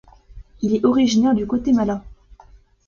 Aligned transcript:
Il 0.63 0.73
est 0.73 0.83
originaire 0.83 1.35
du 1.35 1.45
Guatemala. 1.45 2.01